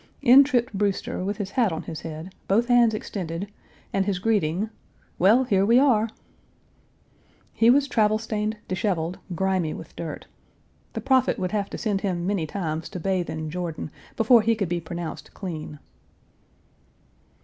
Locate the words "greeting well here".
4.17-5.63